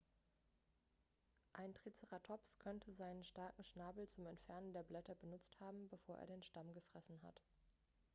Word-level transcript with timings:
ein 1.53 1.75
triceratops 1.75 2.57
könnte 2.57 2.91
seinen 2.95 3.23
starken 3.23 3.63
schnabel 3.63 4.07
zum 4.07 4.25
entfernen 4.25 4.73
der 4.73 4.81
blätter 4.81 5.13
benutzt 5.13 5.59
haben 5.59 5.89
bevor 5.89 6.17
er 6.17 6.25
den 6.25 6.41
stamm 6.41 6.73
gefressen 6.73 7.21
hat 7.21 7.39